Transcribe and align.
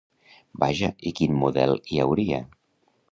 Vaja, 0.61 0.87
i 1.09 1.13
quin 1.19 1.37
model 1.43 1.77
hi 1.91 2.01
hauria? 2.05 2.41